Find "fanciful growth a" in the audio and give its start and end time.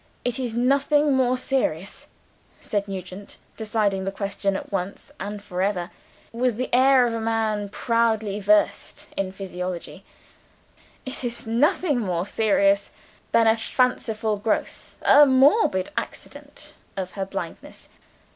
13.55-15.27